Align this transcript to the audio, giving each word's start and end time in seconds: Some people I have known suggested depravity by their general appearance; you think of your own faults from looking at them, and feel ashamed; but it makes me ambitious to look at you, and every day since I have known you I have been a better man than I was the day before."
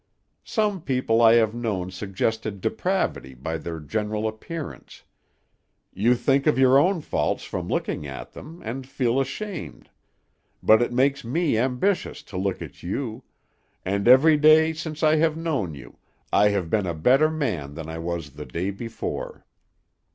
Some 0.43 0.81
people 0.81 1.21
I 1.21 1.35
have 1.35 1.53
known 1.53 1.91
suggested 1.91 2.59
depravity 2.59 3.35
by 3.35 3.59
their 3.59 3.79
general 3.79 4.27
appearance; 4.27 5.03
you 5.93 6.15
think 6.15 6.47
of 6.47 6.57
your 6.57 6.79
own 6.79 7.01
faults 7.01 7.43
from 7.43 7.67
looking 7.67 8.07
at 8.07 8.33
them, 8.33 8.63
and 8.65 8.87
feel 8.89 9.19
ashamed; 9.21 9.91
but 10.63 10.81
it 10.81 10.91
makes 10.91 11.23
me 11.23 11.55
ambitious 11.55 12.23
to 12.23 12.37
look 12.37 12.63
at 12.63 12.81
you, 12.81 13.21
and 13.85 14.07
every 14.07 14.37
day 14.37 14.73
since 14.73 15.03
I 15.03 15.17
have 15.17 15.37
known 15.37 15.75
you 15.75 15.99
I 16.33 16.49
have 16.49 16.67
been 16.71 16.87
a 16.87 16.95
better 16.95 17.29
man 17.29 17.75
than 17.75 17.87
I 17.87 17.99
was 17.99 18.31
the 18.31 18.45
day 18.47 18.71
before." 18.71 19.45